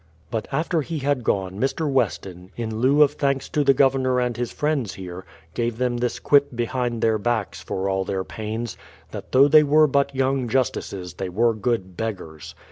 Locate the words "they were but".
9.47-10.15